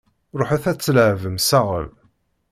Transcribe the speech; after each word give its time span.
Ruḥet 0.39 0.65
ad 0.71 0.79
tleɛbem 0.79 1.37
saɣel! 1.49 1.87